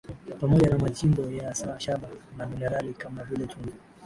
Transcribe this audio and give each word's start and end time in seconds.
pamoja 0.41 0.69
na 0.69 0.77
machimbo 0.77 1.21
ya 1.31 1.55
shaba 1.79 2.09
na 2.37 2.45
minerali 2.45 2.93
kama 2.93 3.23
vile 3.23 3.47
chumvi 3.47 3.73